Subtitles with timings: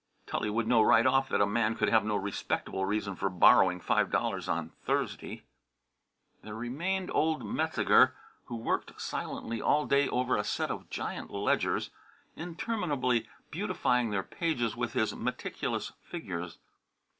[0.25, 3.79] Tully would know right off that a man could have no respectable reason for borrowing
[3.79, 5.43] five dollars on Thursday.
[6.41, 11.91] There remained old Metzeger who worked silently all day over a set of giant ledgers,
[12.35, 16.57] interminably beautifying their pages with his meticulous figures.